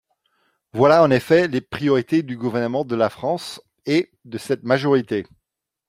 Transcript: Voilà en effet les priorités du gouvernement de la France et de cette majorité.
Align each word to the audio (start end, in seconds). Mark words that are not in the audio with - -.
Voilà 0.73 1.03
en 1.03 1.11
effet 1.11 1.47
les 1.47 1.61
priorités 1.61 2.23
du 2.23 2.35
gouvernement 2.35 2.83
de 2.85 2.95
la 2.95 3.11
France 3.11 3.61
et 3.85 4.11
de 4.25 4.39
cette 4.39 4.63
majorité. 4.63 5.27